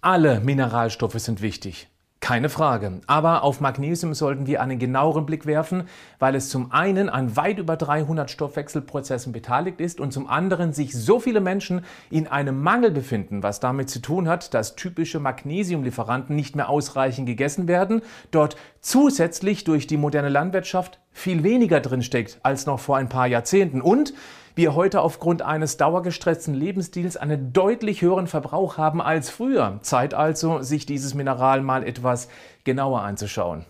Alle 0.00 0.38
Mineralstoffe 0.38 1.18
sind 1.18 1.42
wichtig. 1.42 1.88
Keine 2.20 2.50
Frage. 2.50 3.00
Aber 3.08 3.42
auf 3.42 3.60
Magnesium 3.60 4.14
sollten 4.14 4.46
wir 4.46 4.60
einen 4.62 4.78
genaueren 4.78 5.26
Blick 5.26 5.44
werfen, 5.44 5.88
weil 6.20 6.36
es 6.36 6.50
zum 6.50 6.70
einen 6.70 7.08
an 7.08 7.36
weit 7.36 7.58
über 7.58 7.76
300 7.76 8.30
Stoffwechselprozessen 8.30 9.32
beteiligt 9.32 9.80
ist 9.80 9.98
und 9.98 10.12
zum 10.12 10.28
anderen 10.28 10.72
sich 10.72 10.92
so 10.92 11.18
viele 11.18 11.40
Menschen 11.40 11.84
in 12.10 12.28
einem 12.28 12.62
Mangel 12.62 12.92
befinden, 12.92 13.42
was 13.42 13.58
damit 13.58 13.90
zu 13.90 14.00
tun 14.00 14.28
hat, 14.28 14.54
dass 14.54 14.76
typische 14.76 15.18
Magnesiumlieferanten 15.18 16.36
nicht 16.36 16.54
mehr 16.54 16.68
ausreichend 16.68 17.26
gegessen 17.26 17.66
werden, 17.66 18.02
dort 18.30 18.54
zusätzlich 18.80 19.64
durch 19.64 19.88
die 19.88 19.96
moderne 19.96 20.28
Landwirtschaft 20.28 21.00
viel 21.10 21.42
weniger 21.42 21.80
drinsteckt 21.80 22.38
als 22.44 22.66
noch 22.66 22.78
vor 22.78 22.96
ein 22.98 23.08
paar 23.08 23.26
Jahrzehnten 23.26 23.80
und 23.80 24.14
wir 24.58 24.74
heute 24.74 25.02
aufgrund 25.02 25.40
eines 25.40 25.76
dauergestressten 25.76 26.52
Lebensstils 26.52 27.16
einen 27.16 27.52
deutlich 27.52 28.02
höheren 28.02 28.26
Verbrauch 28.26 28.76
haben 28.76 29.00
als 29.00 29.30
früher. 29.30 29.78
Zeit 29.82 30.14
also, 30.14 30.62
sich 30.62 30.84
dieses 30.84 31.14
Mineral 31.14 31.62
mal 31.62 31.84
etwas 31.84 32.28
genauer 32.64 33.02
anzuschauen. 33.02 33.64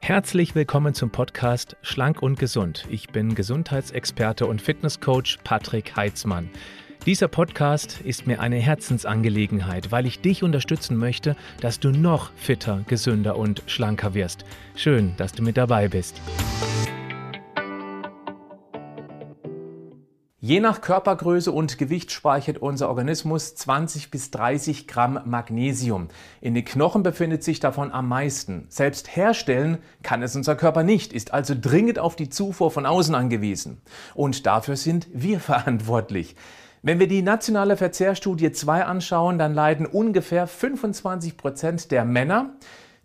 Herzlich 0.00 0.54
willkommen 0.54 0.92
zum 0.92 1.08
Podcast 1.08 1.78
Schlank 1.80 2.20
und 2.20 2.38
Gesund. 2.38 2.84
Ich 2.90 3.08
bin 3.08 3.34
Gesundheitsexperte 3.34 4.46
und 4.46 4.60
Fitnesscoach 4.60 5.38
Patrick 5.42 5.96
Heitzmann. 5.96 6.50
Dieser 7.06 7.28
Podcast 7.28 8.00
ist 8.00 8.26
mir 8.26 8.40
eine 8.40 8.56
Herzensangelegenheit, 8.56 9.92
weil 9.92 10.06
ich 10.06 10.22
dich 10.22 10.42
unterstützen 10.42 10.96
möchte, 10.96 11.36
dass 11.60 11.78
du 11.78 11.90
noch 11.90 12.32
fitter, 12.34 12.82
gesünder 12.86 13.36
und 13.36 13.62
schlanker 13.66 14.14
wirst. 14.14 14.46
Schön, 14.74 15.12
dass 15.18 15.32
du 15.32 15.42
mit 15.42 15.58
dabei 15.58 15.88
bist. 15.88 16.18
Je 20.40 20.60
nach 20.60 20.80
Körpergröße 20.80 21.52
und 21.52 21.76
Gewicht 21.76 22.10
speichert 22.10 22.56
unser 22.56 22.88
Organismus 22.88 23.54
20 23.54 24.10
bis 24.10 24.30
30 24.30 24.86
Gramm 24.86 25.20
Magnesium. 25.26 26.08
In 26.40 26.54
den 26.54 26.64
Knochen 26.64 27.02
befindet 27.02 27.44
sich 27.44 27.60
davon 27.60 27.92
am 27.92 28.08
meisten. 28.08 28.64
Selbst 28.70 29.14
herstellen 29.14 29.76
kann 30.02 30.22
es 30.22 30.36
unser 30.36 30.56
Körper 30.56 30.84
nicht, 30.84 31.12
ist 31.12 31.34
also 31.34 31.54
dringend 31.58 31.98
auf 31.98 32.16
die 32.16 32.30
Zufuhr 32.30 32.70
von 32.70 32.86
außen 32.86 33.14
angewiesen. 33.14 33.82
Und 34.14 34.46
dafür 34.46 34.76
sind 34.76 35.06
wir 35.12 35.38
verantwortlich. 35.40 36.34
Wenn 36.86 36.98
wir 36.98 37.08
die 37.08 37.22
nationale 37.22 37.78
Verzehrstudie 37.78 38.52
2 38.52 38.84
anschauen, 38.84 39.38
dann 39.38 39.54
leiden 39.54 39.86
ungefähr 39.86 40.46
25 40.46 41.38
Prozent 41.38 41.90
der 41.90 42.04
Männer 42.04 42.56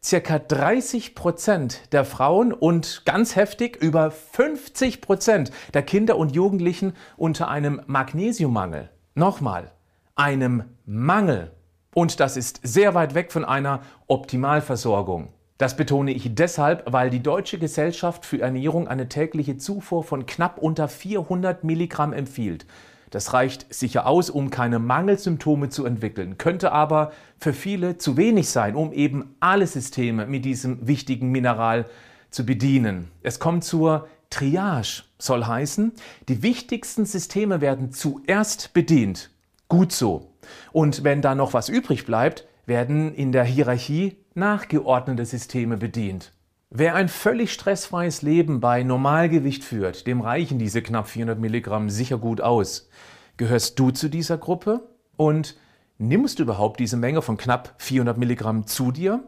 circa 0.04 0.38
30 0.38 1.16
Prozent 1.16 1.94
der 1.94 2.04
Frauen 2.04 2.52
und 2.52 3.04
ganz 3.06 3.38
heftig 3.38 3.82
über 3.82 4.12
50 4.12 5.00
Prozent 5.00 5.52
der 5.74 5.84
Kinder 5.84 6.18
und 6.18 6.36
Jugendlichen 6.36 6.92
unter 7.16 7.48
einem 7.48 7.82
Magnesiummangel. 7.86 8.90
Nochmal, 9.16 9.72
einem 10.14 10.64
Mangel. 10.86 11.52
Und 11.96 12.20
das 12.20 12.36
ist 12.36 12.60
sehr 12.64 12.96
weit 12.96 13.14
weg 13.14 13.32
von 13.32 13.46
einer 13.46 13.80
Optimalversorgung. 14.08 15.30
Das 15.58 15.78
betone 15.78 16.12
ich 16.12 16.36
deshalb, 16.36 16.84
weil 16.92 17.10
die 17.10 17.24
Deutsche 17.24 17.58
Gesellschaft 17.58 18.26
für 18.26 18.42
Ernährung 18.42 18.90
eine 18.90 19.08
tägliche 19.08 19.56
Zufuhr 19.56 20.04
von 20.04 20.26
knapp 20.26 20.58
unter 20.58 20.90
400 20.90 21.64
Milligramm 21.64 22.12
empfiehlt. 22.12 22.66
Das 23.12 23.34
reicht 23.34 23.74
sicher 23.74 24.06
aus, 24.06 24.30
um 24.30 24.50
keine 24.50 24.80
Mangelsymptome 24.80 25.70
zu 25.70 25.86
entwickeln, 25.86 26.38
könnte 26.38 26.72
aber 26.72 27.12
für 27.40 27.54
viele 27.54 27.98
zu 27.98 28.18
wenig 28.18 28.50
sein, 28.50 28.76
um 28.76 28.94
eben 28.94 29.36
alle 29.40 29.66
Systeme 29.66 30.26
mit 30.26 30.46
diesem 30.46 30.88
wichtigen 30.88 31.30
Mineral 31.32 31.86
zu 32.30 32.46
bedienen. 32.46 33.10
Es 33.24 33.40
kommt 33.40 33.64
zur 33.64 34.08
Triage, 34.30 35.04
soll 35.18 35.46
heißen, 35.46 35.92
die 36.28 36.44
wichtigsten 36.44 37.06
Systeme 37.06 37.62
werden 37.62 37.92
zuerst 37.92 38.74
bedient. 38.74 39.32
Gut 39.68 39.92
so. 39.92 40.34
Und 40.72 41.04
wenn 41.04 41.22
da 41.22 41.36
noch 41.36 41.54
was 41.54 41.70
übrig 41.70 42.06
bleibt, 42.06 42.48
werden 42.66 43.14
in 43.16 43.32
der 43.32 43.44
Hierarchie 43.44 44.18
nachgeordnete 44.36 45.26
Systeme 45.26 45.78
bedient. 45.78 46.32
Wer 46.72 46.94
ein 46.94 47.10
völlig 47.10 47.52
stressfreies 47.52 48.21
Leben 48.21 48.60
bei 48.60 48.83
Normalgewicht 48.83 49.64
führt, 49.64 50.05
dem 50.05 50.21
reichen 50.21 50.60
diese 50.60 50.83
knapp 50.83 51.08
400 51.08 51.39
Milligramm 51.39 51.89
sicher 51.89 52.20
gut 52.20 52.42
aus. 52.42 52.89
Gehörst 53.38 53.80
du 53.80 53.89
zu 53.89 54.08
dieser 54.08 54.38
Gruppe? 54.38 54.88
Und 55.17 55.58
nimmst 55.98 56.38
du 56.38 56.44
überhaupt 56.44 56.80
diese 56.80 56.95
Menge 56.95 57.23
von 57.23 57.38
knapp 57.38 57.73
400 57.80 58.20
Milligramm 58.20 58.67
zu 58.67 58.92
dir? 58.92 59.23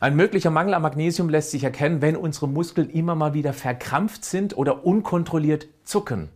Ein 0.00 0.16
möglicher 0.16 0.50
Mangel 0.50 0.74
an 0.74 0.82
Magnesium 0.82 1.28
lässt 1.28 1.52
sich 1.52 1.62
erkennen, 1.62 2.02
wenn 2.02 2.16
unsere 2.16 2.48
Muskeln 2.48 2.90
immer 2.90 3.14
mal 3.14 3.32
wieder 3.32 3.52
verkrampft 3.52 4.24
sind 4.24 4.56
oder 4.56 4.84
unkontrolliert 4.84 5.68
zucken 5.84 6.30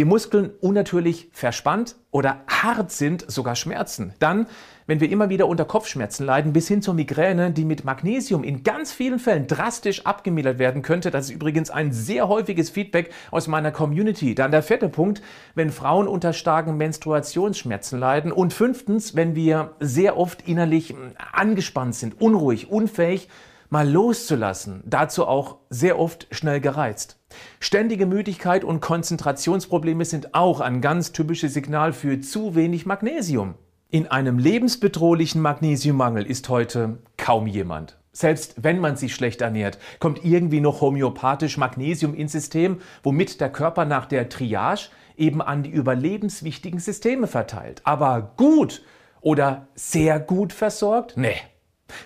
die 0.00 0.06
Muskeln 0.06 0.50
unnatürlich 0.60 1.28
verspannt 1.32 1.96
oder 2.10 2.40
hart 2.48 2.90
sind, 2.90 3.30
sogar 3.30 3.54
Schmerzen. 3.54 4.14
Dann, 4.18 4.46
wenn 4.90 4.98
wir 4.98 5.08
immer 5.08 5.28
wieder 5.28 5.46
unter 5.46 5.64
Kopfschmerzen 5.64 6.26
leiden, 6.26 6.52
bis 6.52 6.66
hin 6.66 6.82
zur 6.82 6.94
Migräne, 6.94 7.52
die 7.52 7.64
mit 7.64 7.84
Magnesium 7.84 8.42
in 8.42 8.64
ganz 8.64 8.90
vielen 8.90 9.20
Fällen 9.20 9.46
drastisch 9.46 10.04
abgemildert 10.04 10.58
werden 10.58 10.82
könnte. 10.82 11.12
Das 11.12 11.26
ist 11.26 11.30
übrigens 11.30 11.70
ein 11.70 11.92
sehr 11.92 12.26
häufiges 12.26 12.70
Feedback 12.70 13.12
aus 13.30 13.46
meiner 13.46 13.70
Community. 13.70 14.34
Dann 14.34 14.50
der 14.50 14.64
vierte 14.64 14.88
Punkt, 14.88 15.22
wenn 15.54 15.70
Frauen 15.70 16.08
unter 16.08 16.32
starken 16.32 16.76
Menstruationsschmerzen 16.76 18.00
leiden. 18.00 18.32
Und 18.32 18.52
fünftens, 18.52 19.14
wenn 19.14 19.36
wir 19.36 19.76
sehr 19.78 20.16
oft 20.16 20.48
innerlich 20.48 20.92
angespannt 21.32 21.94
sind, 21.94 22.20
unruhig, 22.20 22.68
unfähig, 22.68 23.28
mal 23.68 23.88
loszulassen. 23.88 24.82
Dazu 24.84 25.24
auch 25.24 25.58
sehr 25.68 26.00
oft 26.00 26.26
schnell 26.32 26.60
gereizt. 26.60 27.16
Ständige 27.60 28.06
Müdigkeit 28.06 28.64
und 28.64 28.80
Konzentrationsprobleme 28.80 30.04
sind 30.04 30.34
auch 30.34 30.58
ein 30.58 30.80
ganz 30.80 31.12
typisches 31.12 31.54
Signal 31.54 31.92
für 31.92 32.20
zu 32.20 32.56
wenig 32.56 32.86
Magnesium. 32.86 33.54
In 33.92 34.06
einem 34.06 34.38
lebensbedrohlichen 34.38 35.42
Magnesiummangel 35.42 36.24
ist 36.24 36.48
heute 36.48 36.98
kaum 37.16 37.48
jemand. 37.48 37.98
Selbst 38.12 38.54
wenn 38.62 38.78
man 38.78 38.94
sich 38.94 39.12
schlecht 39.12 39.40
ernährt, 39.40 39.78
kommt 39.98 40.24
irgendwie 40.24 40.60
noch 40.60 40.80
homöopathisch 40.80 41.56
Magnesium 41.56 42.14
ins 42.14 42.30
System, 42.30 42.80
womit 43.02 43.40
der 43.40 43.50
Körper 43.50 43.86
nach 43.86 44.06
der 44.06 44.28
Triage 44.28 44.90
eben 45.16 45.42
an 45.42 45.64
die 45.64 45.70
überlebenswichtigen 45.70 46.78
Systeme 46.78 47.26
verteilt. 47.26 47.82
Aber 47.82 48.34
gut 48.36 48.84
oder 49.22 49.66
sehr 49.74 50.20
gut 50.20 50.52
versorgt? 50.52 51.16
Nee. 51.16 51.40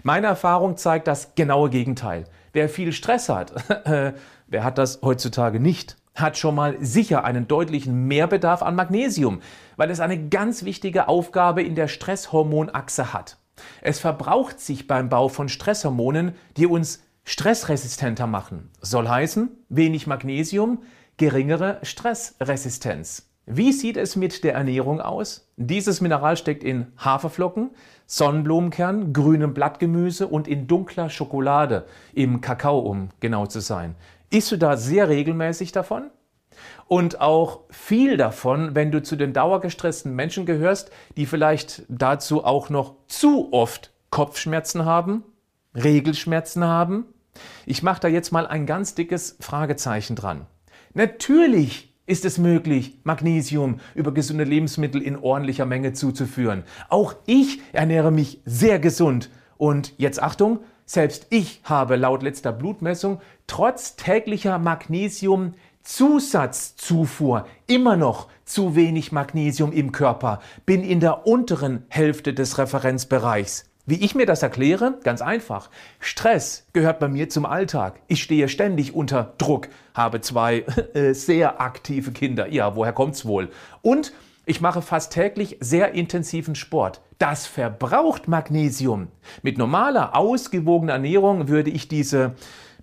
Meine 0.03 0.28
Erfahrung 0.28 0.78
zeigt 0.78 1.06
das 1.06 1.34
genaue 1.34 1.69
Gegenteil. 1.69 2.25
Wer 2.55 2.71
viel 2.71 2.93
Stress 2.93 3.28
hat, 3.28 3.53
wer 4.47 4.65
hat 4.65 4.78
das 4.78 5.01
heutzutage 5.03 5.61
nicht, 5.61 5.99
hat 6.15 6.39
schon 6.39 6.55
mal 6.55 6.77
sicher 6.81 7.25
einen 7.25 7.49
deutlichen 7.49 8.07
Mehrbedarf 8.07 8.63
an 8.63 8.75
Magnesium, 8.75 9.41
weil 9.77 9.91
es 9.91 10.01
eine 10.01 10.29
ganz 10.29 10.65
wichtige 10.65 11.09
Aufgabe 11.09 11.63
in 11.63 11.75
der 11.75 11.89
Stresshormonachse 11.89 13.13
hat. 13.13 13.39
Es 13.83 13.99
verbraucht 13.99 14.61
sich 14.61 14.87
beim 14.87 15.09
Bau 15.09 15.29
von 15.29 15.49
Stresshormonen, 15.49 16.35
die 16.57 16.67
uns 16.67 17.03
stressresistenter 17.25 18.27
machen. 18.27 18.71
Soll 18.81 19.09
heißen, 19.09 19.51
wenig 19.69 20.07
Magnesium, 20.07 20.83
geringere 21.17 21.79
Stressresistenz. 21.83 23.31
Wie 23.47 23.73
sieht 23.73 23.99
es 23.99 24.17
mit 24.17 24.43
der 24.43 24.55
Ernährung 24.55 25.03
aus? 25.03 25.51
Dieses 25.57 26.01
Mineral 26.01 26.37
steckt 26.39 26.65
in 26.65 26.87
Haferflocken, 26.97 27.71
Sonnenblumenkern, 28.07 29.13
grünem 29.13 29.53
Blattgemüse 29.53 30.27
und 30.27 30.49
in 30.49 30.67
dunkler 30.67 31.11
Schokolade, 31.11 31.85
im 32.15 32.41
Kakao, 32.41 32.79
um 32.79 33.11
genau 33.21 33.47
zu 33.47 33.61
sein. 33.61 33.97
Isst 34.34 34.50
du 34.50 34.56
da 34.56 34.77
sehr 34.77 35.09
regelmäßig 35.09 35.71
davon? 35.71 36.11
Und 36.89 37.21
auch 37.21 37.61
viel 37.71 38.17
davon, 38.17 38.75
wenn 38.75 38.91
du 38.91 39.00
zu 39.00 39.15
den 39.15 39.33
dauergestressten 39.33 40.12
Menschen 40.12 40.45
gehörst, 40.45 40.91
die 41.17 41.27
vielleicht 41.27 41.84
dazu 41.89 42.45
auch 42.45 42.69
noch 42.69 42.97
zu 43.06 43.53
oft 43.53 43.93
Kopfschmerzen 44.11 44.84
haben, 44.84 45.22
Regelschmerzen 45.77 46.65
haben? 46.65 47.05
Ich 47.65 47.84
mache 47.84 48.00
da 48.00 48.09
jetzt 48.09 48.33
mal 48.33 48.49
ein 48.49 48.67
ganz 48.67 48.97
dickes 48.97 49.37
Fragezeichen 49.39 50.17
dran. 50.17 50.47
Natürlich 50.95 51.95
ist 52.06 52.25
es 52.25 52.37
möglich, 52.37 52.99
Magnesium 53.05 53.78
über 53.95 54.12
gesunde 54.12 54.43
Lebensmittel 54.43 55.01
in 55.01 55.16
ordentlicher 55.16 55.65
Menge 55.65 55.92
zuzuführen. 55.92 56.65
Auch 56.89 57.15
ich 57.27 57.60
ernähre 57.72 58.10
mich 58.10 58.42
sehr 58.45 58.81
gesund. 58.81 59.31
Und 59.59 59.95
jetzt 59.97 60.21
Achtung, 60.21 60.59
selbst 60.86 61.27
ich 61.31 61.60
habe 61.65 61.97
laut 61.97 62.22
letzter 62.22 62.53
Blutmessung 62.53 63.21
trotz 63.47 63.97
täglicher 63.97 64.59
Magnesium-Zusatzzufuhr 64.59 67.47
immer 67.66 67.97
noch 67.97 68.28
zu 68.45 68.77
wenig 68.77 69.13
Magnesium 69.13 69.72
im 69.72 69.92
Körper, 69.92 70.42
bin 70.66 70.84
in 70.84 71.01
der 71.01 71.27
unteren 71.27 71.86
Hälfte 71.89 72.34
des 72.34 72.59
Referenzbereichs. 72.59 73.65
Wie 73.86 74.03
ich 74.03 74.15
mir 74.15 74.25
das 74.25 74.42
erkläre? 74.42 74.98
Ganz 75.03 75.21
einfach. 75.21 75.69
Stress 76.01 76.66
gehört 76.72 77.01
bei 77.01 77.09
mir 77.09 77.28
zum 77.28 77.45
Alltag. 77.45 78.01
Ich 78.07 78.22
stehe 78.22 78.48
ständig 78.48 78.95
unter 78.95 79.34
Druck, 79.36 79.69
habe 79.92 80.22
zwei 80.22 80.60
äh, 80.95 81.13
sehr 81.13 81.60
aktive 81.60 82.13
Kinder. 82.13 82.48
Ja, 82.48 82.77
woher 82.77 82.95
kommt's 82.95 83.27
wohl? 83.27 83.51
Und 83.83 84.15
ich 84.47 84.61
mache 84.61 84.83
fast 84.83 85.13
täglich 85.13 85.57
sehr 85.61 85.93
intensiven 85.93 86.55
Sport. 86.55 87.01
Das 87.19 87.47
verbraucht 87.47 88.29
Magnesium. 88.29 89.09
Mit 89.43 89.57
normaler, 89.57 90.17
ausgewogener 90.17 90.95
Ernährung 90.95 91.49
würde 91.49 91.71
ich 91.71 91.89
diese 91.89 92.35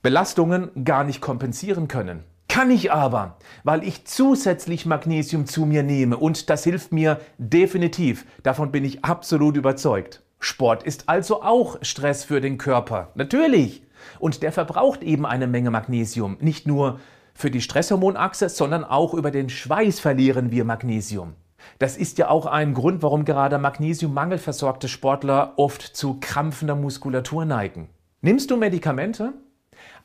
Belastungen 0.02 0.72
gar 0.84 1.04
nicht 1.04 1.22
kompensieren 1.22 1.88
können. 1.88 2.24
Kann 2.48 2.72
ich 2.72 2.92
aber, 2.92 3.38
weil 3.64 3.84
ich 3.84 4.06
zusätzlich 4.06 4.86
Magnesium 4.86 5.46
zu 5.46 5.66
mir 5.66 5.84
nehme 5.84 6.18
und 6.18 6.50
das 6.50 6.64
hilft 6.64 6.92
mir 6.92 7.22
definitiv. 7.38 8.26
Davon 8.44 8.72
bin 8.72 8.84
ich 8.84 9.06
absolut 9.06 9.56
überzeugt. 9.56 10.22
Sport 10.40 10.84
ist 10.84 11.08
also 11.08 11.44
auch 11.44 11.78
Stress 11.82 12.24
für 12.24 12.42
den 12.42 12.58
Körper. 12.58 13.12
Natürlich. 13.16 13.84
Und 14.20 14.42
der 14.42 14.52
verbraucht 14.52 15.04
eben 15.04 15.26
eine 15.26 15.46
Menge 15.46 15.70
Magnesium. 15.70 16.38
Nicht 16.42 16.66
nur 16.66 17.00
für 17.34 17.52
die 17.52 17.62
Stresshormonachse, 17.62 18.50
sondern 18.50 18.84
auch 18.84 19.14
über 19.14 19.32
den 19.32 19.50
Schweiß 19.50 20.00
verlieren 20.00 20.52
wir 20.52 20.66
Magnesium. 20.66 21.36
Das 21.80 21.98
ist 21.98 22.18
ja 22.18 22.30
auch 22.30 22.46
ein 22.46 22.74
Grund, 22.74 23.02
warum 23.04 23.26
gerade 23.26 23.58
Magnesiummangel 23.58 24.40
Sportler 24.88 25.54
oft 25.58 25.82
zu 25.82 26.20
krampfender 26.20 26.76
Muskulatur 26.76 27.46
neigen. 27.46 27.90
Nimmst 28.22 28.52
du 28.52 28.58
Medikamente? 28.58 29.34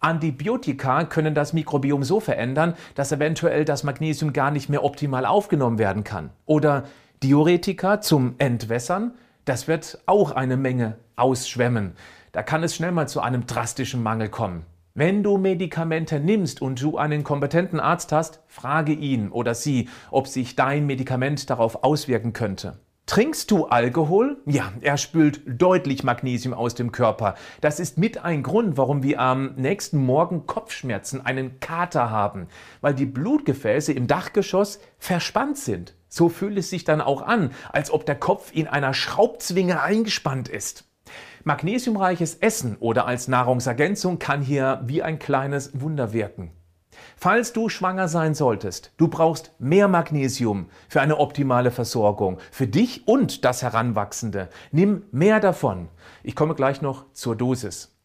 Antibiotika 0.00 1.04
können 1.04 1.34
das 1.34 1.52
Mikrobiom 1.52 2.02
so 2.02 2.20
verändern, 2.20 2.74
dass 2.94 3.12
eventuell 3.12 3.64
das 3.64 3.84
Magnesium 3.84 4.32
gar 4.32 4.50
nicht 4.50 4.68
mehr 4.68 4.84
optimal 4.84 5.26
aufgenommen 5.26 5.78
werden 5.78 6.04
kann. 6.04 6.30
Oder 6.46 6.84
Diuretika 7.22 8.00
zum 8.00 8.34
Entwässern, 8.38 9.12
das 9.44 9.68
wird 9.68 9.98
auch 10.06 10.32
eine 10.32 10.56
Menge 10.56 10.96
ausschwemmen. 11.16 11.92
Da 12.32 12.42
kann 12.42 12.62
es 12.62 12.74
schnell 12.74 12.92
mal 12.92 13.08
zu 13.08 13.20
einem 13.20 13.46
drastischen 13.46 14.02
Mangel 14.02 14.28
kommen. 14.28 14.64
Wenn 14.98 15.22
du 15.22 15.36
Medikamente 15.36 16.20
nimmst 16.20 16.62
und 16.62 16.80
du 16.80 16.96
einen 16.96 17.22
kompetenten 17.22 17.80
Arzt 17.80 18.12
hast, 18.12 18.40
frage 18.46 18.94
ihn 18.94 19.30
oder 19.30 19.54
sie, 19.54 19.90
ob 20.10 20.26
sich 20.26 20.56
dein 20.56 20.86
Medikament 20.86 21.50
darauf 21.50 21.84
auswirken 21.84 22.32
könnte. 22.32 22.78
Trinkst 23.04 23.50
du 23.50 23.66
Alkohol? 23.66 24.38
Ja, 24.46 24.72
er 24.80 24.96
spült 24.96 25.42
deutlich 25.46 26.02
Magnesium 26.02 26.54
aus 26.54 26.74
dem 26.74 26.92
Körper. 26.92 27.34
Das 27.60 27.78
ist 27.78 27.98
mit 27.98 28.24
ein 28.24 28.42
Grund, 28.42 28.78
warum 28.78 29.02
wir 29.02 29.20
am 29.20 29.54
nächsten 29.56 29.98
Morgen 29.98 30.46
Kopfschmerzen, 30.46 31.20
einen 31.26 31.60
Kater 31.60 32.08
haben, 32.08 32.48
weil 32.80 32.94
die 32.94 33.04
Blutgefäße 33.04 33.92
im 33.92 34.06
Dachgeschoss 34.06 34.80
verspannt 34.98 35.58
sind. 35.58 35.94
So 36.08 36.30
fühlt 36.30 36.56
es 36.56 36.70
sich 36.70 36.84
dann 36.84 37.02
auch 37.02 37.20
an, 37.20 37.50
als 37.70 37.90
ob 37.90 38.06
der 38.06 38.16
Kopf 38.16 38.50
in 38.54 38.66
einer 38.66 38.94
Schraubzwinge 38.94 39.82
eingespannt 39.82 40.48
ist. 40.48 40.86
Magnesiumreiches 41.46 42.34
Essen 42.34 42.76
oder 42.80 43.06
als 43.06 43.28
Nahrungsergänzung 43.28 44.18
kann 44.18 44.42
hier 44.42 44.80
wie 44.82 45.04
ein 45.04 45.20
kleines 45.20 45.80
Wunder 45.80 46.12
wirken. 46.12 46.50
Falls 47.16 47.52
du 47.52 47.68
schwanger 47.68 48.08
sein 48.08 48.34
solltest, 48.34 48.90
du 48.96 49.06
brauchst 49.06 49.52
mehr 49.60 49.86
Magnesium 49.86 50.68
für 50.88 51.00
eine 51.00 51.18
optimale 51.18 51.70
Versorgung, 51.70 52.38
für 52.50 52.66
dich 52.66 53.06
und 53.06 53.44
das 53.44 53.62
Heranwachsende. 53.62 54.48
Nimm 54.72 55.04
mehr 55.12 55.38
davon. 55.38 55.88
Ich 56.24 56.34
komme 56.34 56.56
gleich 56.56 56.82
noch 56.82 57.12
zur 57.12 57.36
Dosis. 57.36 57.95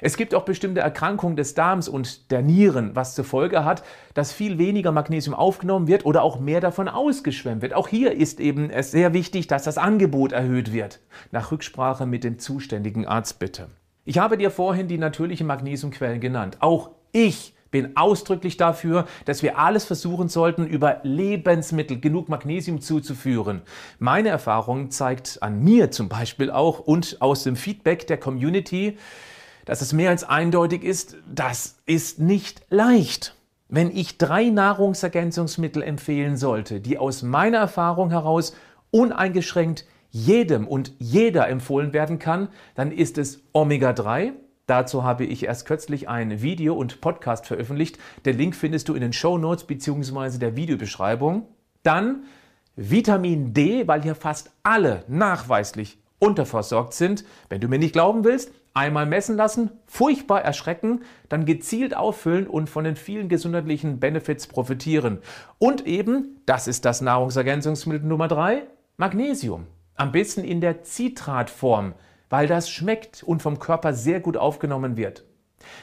Es 0.00 0.16
gibt 0.16 0.34
auch 0.34 0.44
bestimmte 0.44 0.80
Erkrankungen 0.80 1.36
des 1.36 1.54
Darms 1.54 1.88
und 1.88 2.30
der 2.30 2.42
Nieren, 2.42 2.94
was 2.94 3.14
zur 3.14 3.24
Folge 3.24 3.64
hat, 3.64 3.82
dass 4.14 4.32
viel 4.32 4.58
weniger 4.58 4.92
Magnesium 4.92 5.34
aufgenommen 5.34 5.86
wird 5.86 6.06
oder 6.06 6.22
auch 6.22 6.40
mehr 6.40 6.60
davon 6.60 6.88
ausgeschwemmt 6.88 7.62
wird. 7.62 7.74
Auch 7.74 7.88
hier 7.88 8.12
ist 8.12 8.40
eben 8.40 8.70
es 8.70 8.90
sehr 8.90 9.12
wichtig, 9.12 9.46
dass 9.46 9.64
das 9.64 9.78
Angebot 9.78 10.32
erhöht 10.32 10.72
wird. 10.72 11.00
Nach 11.32 11.52
Rücksprache 11.52 12.06
mit 12.06 12.24
dem 12.24 12.38
zuständigen 12.38 13.06
Arzt 13.06 13.38
bitte. 13.38 13.68
Ich 14.04 14.18
habe 14.18 14.38
dir 14.38 14.50
vorhin 14.50 14.88
die 14.88 14.98
natürlichen 14.98 15.46
Magnesiumquellen 15.46 16.20
genannt. 16.20 16.56
Auch 16.60 16.90
ich 17.12 17.54
bin 17.70 17.96
ausdrücklich 17.96 18.56
dafür, 18.56 19.06
dass 19.24 19.42
wir 19.42 19.58
alles 19.58 19.84
versuchen 19.84 20.28
sollten, 20.28 20.66
über 20.66 21.00
Lebensmittel 21.02 22.00
genug 22.00 22.28
Magnesium 22.28 22.80
zuzuführen. 22.80 23.62
Meine 23.98 24.28
Erfahrung 24.28 24.90
zeigt 24.90 25.42
an 25.42 25.62
mir 25.62 25.90
zum 25.90 26.08
Beispiel 26.08 26.50
auch 26.50 26.80
und 26.80 27.18
aus 27.20 27.44
dem 27.44 27.56
Feedback 27.56 28.06
der 28.06 28.18
Community, 28.18 28.98
dass 29.64 29.80
es 29.80 29.92
mehr 29.92 30.10
als 30.10 30.24
eindeutig 30.24 30.84
ist, 30.84 31.16
das 31.32 31.78
ist 31.86 32.18
nicht 32.18 32.62
leicht. 32.70 33.34
Wenn 33.68 33.94
ich 33.94 34.18
drei 34.18 34.48
Nahrungsergänzungsmittel 34.48 35.82
empfehlen 35.82 36.36
sollte, 36.36 36.80
die 36.80 36.98
aus 36.98 37.22
meiner 37.22 37.58
Erfahrung 37.58 38.10
heraus 38.10 38.54
uneingeschränkt 38.90 39.84
jedem 40.10 40.66
und 40.66 40.92
jeder 40.98 41.48
empfohlen 41.48 41.92
werden 41.92 42.18
kann, 42.18 42.48
dann 42.74 42.90
ist 42.90 43.16
es 43.16 43.42
Omega-3. 43.52 44.32
Dazu 44.66 45.04
habe 45.04 45.24
ich 45.24 45.44
erst 45.44 45.66
kürzlich 45.66 46.08
ein 46.08 46.42
Video 46.42 46.74
und 46.74 47.00
Podcast 47.00 47.46
veröffentlicht. 47.46 47.98
Der 48.24 48.32
Link 48.32 48.54
findest 48.56 48.88
du 48.88 48.94
in 48.94 49.00
den 49.00 49.12
Show 49.12 49.38
Notes 49.38 49.64
bzw. 49.64 50.38
der 50.38 50.56
Videobeschreibung. 50.56 51.46
Dann 51.82 52.24
Vitamin 52.76 53.52
D, 53.52 53.86
weil 53.86 54.02
hier 54.02 54.14
fast 54.14 54.50
alle 54.62 55.04
nachweislich 55.08 55.98
unterversorgt 56.18 56.94
sind. 56.94 57.24
Wenn 57.48 57.60
du 57.60 57.68
mir 57.68 57.78
nicht 57.78 57.92
glauben 57.92 58.24
willst, 58.24 58.52
einmal 58.74 59.06
messen 59.06 59.36
lassen, 59.36 59.70
furchtbar 59.86 60.42
erschrecken, 60.42 61.02
dann 61.28 61.44
gezielt 61.44 61.96
auffüllen 61.96 62.46
und 62.46 62.68
von 62.70 62.84
den 62.84 62.96
vielen 62.96 63.28
gesundheitlichen 63.28 64.00
Benefits 64.00 64.46
profitieren. 64.46 65.18
Und 65.58 65.86
eben, 65.86 66.40
das 66.46 66.68
ist 66.68 66.84
das 66.84 67.00
Nahrungsergänzungsmittel 67.00 68.06
Nummer 68.06 68.28
drei, 68.28 68.62
Magnesium. 68.96 69.66
Am 69.96 70.12
besten 70.12 70.44
in 70.44 70.60
der 70.60 70.82
Zitratform, 70.82 71.94
weil 72.28 72.46
das 72.46 72.70
schmeckt 72.70 73.22
und 73.22 73.42
vom 73.42 73.58
Körper 73.58 73.92
sehr 73.92 74.20
gut 74.20 74.36
aufgenommen 74.36 74.96
wird. 74.96 75.24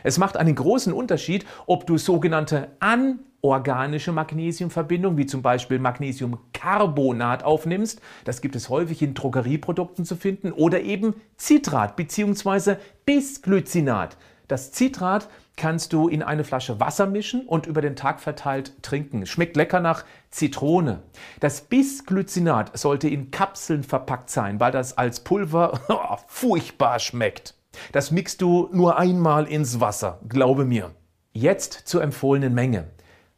Es 0.04 0.18
macht 0.18 0.38
einen 0.38 0.56
großen 0.56 0.94
Unterschied, 0.94 1.46
ob 1.66 1.88
du 1.88 1.98
sogenannte 1.98 2.70
anorganische 2.80 4.12
Magnesiumverbindungen, 4.12 5.18
wie 5.18 5.26
zum 5.26 5.42
Beispiel 5.42 5.80
Magnesiumcarbonat 5.80 7.44
aufnimmst, 7.44 8.02
das 8.26 8.42
gibt 8.42 8.56
es 8.56 8.70
häufig 8.70 9.02
in 9.02 9.14
Drogerieprodukten 9.14 10.06
zu 10.06 10.16
finden, 10.16 10.52
oder 10.52 10.82
eben 10.82 11.16
Citrat 11.38 11.96
bzw. 11.96 12.76
Bisglycinat. 13.06 14.18
Das 14.48 14.72
Citrat 14.72 15.28
kannst 15.58 15.92
du 15.92 16.08
in 16.08 16.24
eine 16.24 16.44
Flasche 16.46 16.80
Wasser 16.80 17.08
mischen 17.08 17.46
und 17.46 17.66
über 17.66 17.82
den 17.82 17.96
Tag 17.96 18.22
verteilt 18.22 18.72
trinken. 18.82 19.26
Schmeckt 19.26 19.58
lecker 19.58 19.82
nach 19.82 20.06
Zitrone. 20.30 21.02
Das 21.42 21.62
Bisglycinat 21.62 22.78
sollte 22.78 23.10
in 23.10 23.32
Kapseln 23.32 23.84
verpackt 23.84 24.30
sein, 24.30 24.60
weil 24.60 24.72
das 24.72 24.98
als 24.98 25.20
Pulver 25.22 25.82
furchtbar 26.28 27.00
schmeckt. 27.00 27.57
Das 27.92 28.12
mixt 28.12 28.42
du 28.42 28.70
nur 28.72 28.98
einmal 28.98 29.46
ins 29.46 29.80
Wasser, 29.80 30.20
glaube 30.28 30.66
mir. 30.66 30.92
Jetzt 31.34 31.84
zur 31.86 32.02
empfohlenen 32.02 32.54
Menge. 32.54 32.86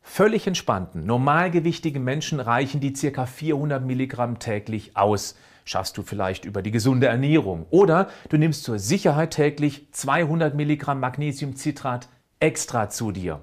Völlig 0.01 0.47
entspannten, 0.47 1.05
normalgewichtigen 1.05 2.03
Menschen 2.03 2.39
reichen 2.39 2.79
die 2.79 2.93
ca. 2.93 3.25
400 3.25 3.85
Milligramm 3.85 4.39
täglich 4.39 4.97
aus. 4.97 5.35
Schaffst 5.65 5.97
du 5.97 6.03
vielleicht 6.03 6.45
über 6.45 6.61
die 6.61 6.71
gesunde 6.71 7.07
Ernährung. 7.07 7.67
Oder 7.69 8.09
du 8.29 8.37
nimmst 8.37 8.63
zur 8.63 8.79
Sicherheit 8.79 9.31
täglich 9.31 9.91
200 9.91 10.55
Milligramm 10.55 10.99
Magnesiumcitrat 10.99 12.09
extra 12.39 12.89
zu 12.89 13.11
dir. 13.11 13.41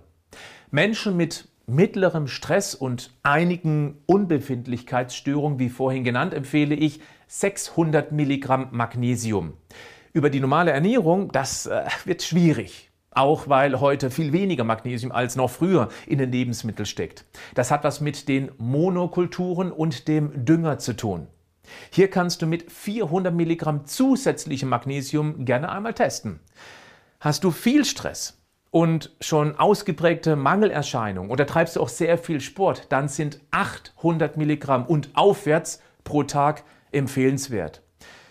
Menschen 0.71 1.17
mit 1.17 1.49
mittlerem 1.67 2.27
Stress 2.27 2.75
und 2.75 3.13
einigen 3.23 3.99
Unbefindlichkeitsstörungen, 4.07 5.59
wie 5.59 5.69
vorhin 5.69 6.05
genannt, 6.05 6.35
empfehle 6.35 6.75
ich 6.75 7.01
600 7.29 8.12
Milligramm 8.12 8.69
Magnesium 8.71 9.53
über 10.16 10.30
die 10.30 10.40
normale 10.40 10.70
Ernährung, 10.70 11.30
das 11.30 11.66
äh, 11.66 11.85
wird 12.06 12.23
schwierig. 12.23 12.90
Auch 13.11 13.49
weil 13.49 13.80
heute 13.80 14.11
viel 14.11 14.32
weniger 14.32 14.64
Magnesium 14.64 15.12
als 15.12 15.37
noch 15.37 15.50
früher 15.50 15.90
in 16.06 16.16
den 16.16 16.32
Lebensmitteln 16.32 16.87
steckt. 16.87 17.26
Das 17.54 17.70
hat 17.70 17.85
was 17.85 18.00
mit 18.00 18.26
den 18.26 18.50
Monokulturen 18.56 19.70
und 19.70 20.08
dem 20.08 20.46
Dünger 20.46 20.78
zu 20.78 20.96
tun. 20.96 21.26
Hier 21.90 22.08
kannst 22.08 22.40
du 22.40 22.46
mit 22.46 22.73
400 22.73 23.35
Milligramm 23.35 23.85
zusätzlichem 23.85 24.70
Magnesium 24.70 25.44
gerne 25.44 25.70
einmal 25.70 25.92
testen. 25.92 26.40
Hast 27.20 27.44
du 27.44 27.50
viel 27.50 27.85
Stress 27.85 28.42
und 28.70 29.14
schon 29.20 29.58
ausgeprägte 29.58 30.35
Mangelerscheinungen 30.35 31.30
oder 31.30 31.46
treibst 31.46 31.76
du 31.76 31.82
auch 31.82 31.90
sehr 31.90 32.16
viel 32.16 32.40
Sport, 32.40 32.87
dann 32.88 33.08
sind 33.08 33.40
800 33.50 34.38
Milligramm 34.38 34.87
und 34.87 35.11
aufwärts 35.12 35.82
pro 36.04 36.23
Tag 36.23 36.64
empfehlenswert. 36.90 37.82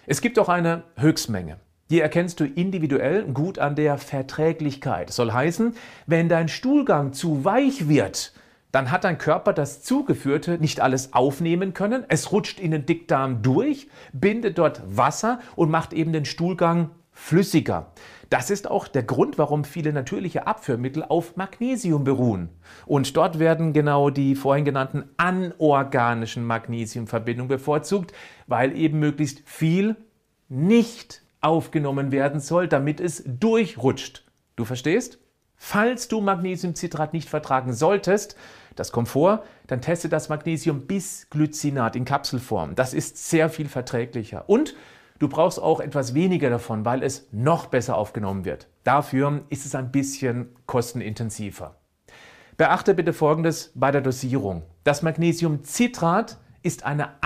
Es 0.08 0.22
gibt 0.22 0.40
auch 0.40 0.50
eine 0.50 0.84
Höchstmenge. 0.98 1.60
Die 1.92 2.00
erkennst 2.00 2.40
du 2.40 2.46
individuell 2.46 3.26
gut 3.26 3.60
an 3.60 3.76
der 3.76 4.00
Verträglichkeit. 4.00 5.12
Soll 5.12 5.32
heißen, 5.32 5.76
wenn 6.08 6.30
dein 6.30 6.48
Stuhlgang 6.48 7.14
zu 7.14 7.46
weich 7.46 7.88
wird, 7.88 8.34
dann 8.72 8.90
hat 8.90 9.04
dein 9.04 9.20
Körper 9.20 9.54
das 9.54 9.84
Zugeführte 9.84 10.58
nicht 10.58 10.82
alles 10.82 11.14
aufnehmen 11.14 11.74
können. 11.74 12.04
Es 12.10 12.32
rutscht 12.32 12.60
in 12.60 12.72
den 12.72 12.88
Dickdarm 12.88 13.44
durch, 13.44 13.88
bindet 14.14 14.58
dort 14.58 14.82
Wasser 14.86 15.40
und 15.56 15.70
macht 15.70 15.94
eben 15.94 16.12
den 16.12 16.26
Stuhlgang 16.26 16.90
flüssiger. 17.12 17.92
Das 18.30 18.50
ist 18.50 18.70
auch 18.70 18.88
der 18.88 19.04
Grund, 19.04 19.38
warum 19.38 19.64
viele 19.64 19.94
natürliche 19.94 20.48
Abführmittel 20.48 21.04
auf 21.04 21.38
Magnesium 21.38 22.04
beruhen. 22.04 22.50
Und 22.88 23.16
dort 23.16 23.38
werden 23.38 23.74
genau 23.74 24.10
die 24.10 24.36
vorhin 24.36 24.66
genannten 24.66 25.06
anorganischen 25.18 26.44
Magnesiumverbindungen 26.46 27.48
bevorzugt, 27.48 28.12
weil 28.48 28.76
eben 28.76 29.00
möglichst 29.00 29.48
viel 29.48 29.96
nicht 30.50 31.25
aufgenommen 31.46 32.12
werden 32.12 32.40
soll, 32.40 32.68
damit 32.68 33.00
es 33.00 33.24
durchrutscht. 33.26 34.24
Du 34.56 34.66
verstehst? 34.66 35.20
Falls 35.56 36.08
du 36.08 36.20
Magnesiumcitrat 36.20 37.14
nicht 37.14 37.30
vertragen 37.30 37.72
solltest, 37.72 38.36
das 38.76 38.92
kommt 38.92 39.08
vor, 39.08 39.44
dann 39.68 39.80
teste 39.80 40.10
das 40.10 40.28
Magnesium 40.28 40.88
bis 40.88 41.30
Glycinat 41.30 41.96
in 41.96 42.04
Kapselform. 42.04 42.76
Das 42.76 42.94
ist 42.94 43.30
sehr 43.30 43.50
viel 43.50 43.70
verträglicher. 43.70 44.50
Und 44.50 44.76
du 45.20 45.30
brauchst 45.30 45.62
auch 45.62 45.80
etwas 45.80 46.14
weniger 46.14 46.50
davon, 46.50 46.84
weil 46.84 47.04
es 47.04 47.28
noch 47.32 47.68
besser 47.68 47.96
aufgenommen 47.96 48.44
wird. 48.44 48.68
Dafür 48.84 49.44
ist 49.50 49.66
es 49.66 49.76
ein 49.76 49.92
bisschen 49.92 50.54
kostenintensiver. 50.66 51.76
Beachte 52.58 52.94
bitte 52.96 53.14
Folgendes 53.14 53.72
bei 53.76 53.92
der 53.92 54.02
Dosierung. 54.02 54.64
Das 54.84 55.04
Magnesiumcitrat 55.04 56.38
ist 56.64 56.86
eine 56.86 57.22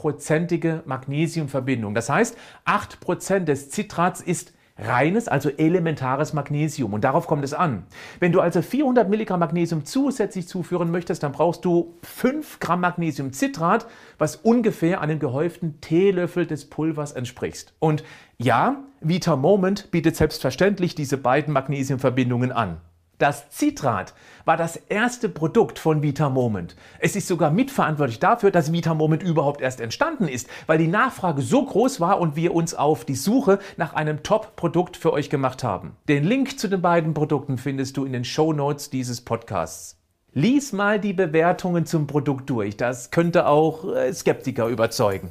8-prozentige 0.00 0.82
Magnesiumverbindung. 0.86 1.94
Das 1.94 2.08
heißt, 2.08 2.36
8% 2.66 3.40
des 3.40 3.70
Citrats 3.70 4.20
ist 4.20 4.52
reines, 4.78 5.28
also 5.28 5.50
elementares 5.50 6.32
Magnesium. 6.32 6.94
Und 6.94 7.04
darauf 7.04 7.26
kommt 7.26 7.44
es 7.44 7.52
an. 7.52 7.84
Wenn 8.18 8.32
du 8.32 8.40
also 8.40 8.62
400 8.62 9.10
Milligramm 9.10 9.40
Magnesium 9.40 9.84
zusätzlich 9.84 10.48
zuführen 10.48 10.90
möchtest, 10.90 11.22
dann 11.22 11.32
brauchst 11.32 11.64
du 11.66 11.94
5 12.02 12.60
Gramm 12.60 12.80
Magnesiumcitrat, 12.80 13.86
was 14.16 14.36
ungefähr 14.36 15.02
einem 15.02 15.18
gehäuften 15.18 15.80
Teelöffel 15.82 16.46
des 16.46 16.70
Pulvers 16.70 17.12
entspricht. 17.12 17.74
Und 17.78 18.04
ja, 18.38 18.76
Vita 19.02 19.36
Moment 19.36 19.90
bietet 19.90 20.16
selbstverständlich 20.16 20.94
diese 20.94 21.18
beiden 21.18 21.52
Magnesiumverbindungen 21.52 22.52
an. 22.52 22.78
Das 23.20 23.44
Citrat 23.50 24.14
war 24.46 24.56
das 24.56 24.76
erste 24.76 25.28
Produkt 25.28 25.78
von 25.78 26.02
Vita 26.02 26.30
Moment. 26.30 26.74
Es 27.00 27.16
ist 27.16 27.28
sogar 27.28 27.50
mitverantwortlich 27.50 28.18
dafür, 28.18 28.50
dass 28.50 28.72
Vita 28.72 28.94
Moment 28.94 29.22
überhaupt 29.22 29.60
erst 29.60 29.82
entstanden 29.82 30.26
ist, 30.26 30.48
weil 30.66 30.78
die 30.78 30.88
Nachfrage 30.88 31.42
so 31.42 31.62
groß 31.62 32.00
war 32.00 32.18
und 32.18 32.34
wir 32.34 32.54
uns 32.54 32.74
auf 32.74 33.04
die 33.04 33.14
Suche 33.14 33.58
nach 33.76 33.92
einem 33.92 34.22
Top-Produkt 34.22 34.96
für 34.96 35.12
euch 35.12 35.28
gemacht 35.28 35.62
haben. 35.62 35.96
Den 36.08 36.24
Link 36.24 36.58
zu 36.58 36.66
den 36.66 36.80
beiden 36.80 37.12
Produkten 37.12 37.58
findest 37.58 37.98
du 37.98 38.06
in 38.06 38.14
den 38.14 38.24
Show 38.24 38.54
Notes 38.54 38.88
dieses 38.88 39.20
Podcasts. 39.20 39.98
Lies 40.32 40.72
mal 40.72 40.98
die 40.98 41.12
Bewertungen 41.12 41.84
zum 41.84 42.06
Produkt 42.06 42.48
durch, 42.48 42.78
das 42.78 43.10
könnte 43.10 43.46
auch 43.46 43.84
äh, 43.84 44.14
Skeptiker 44.14 44.66
überzeugen. 44.68 45.30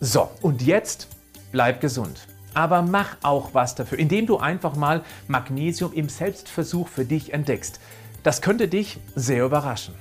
So, 0.00 0.28
und 0.42 0.60
jetzt 0.60 1.08
bleib 1.50 1.80
gesund. 1.80 2.26
Aber 2.54 2.82
mach 2.82 3.16
auch 3.22 3.54
was 3.54 3.74
dafür, 3.74 3.98
indem 3.98 4.26
du 4.26 4.38
einfach 4.38 4.76
mal 4.76 5.02
Magnesium 5.28 5.92
im 5.92 6.08
Selbstversuch 6.08 6.88
für 6.88 7.04
dich 7.04 7.32
entdeckst. 7.32 7.80
Das 8.22 8.42
könnte 8.42 8.68
dich 8.68 8.98
sehr 9.14 9.44
überraschen. 9.44 9.94